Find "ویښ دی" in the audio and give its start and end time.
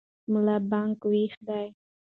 1.11-1.65